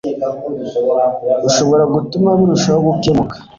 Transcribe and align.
ushobora 1.47 1.83
gutuma 1.93 2.29
birushaho 2.39 2.79
gukemuka 2.87 3.35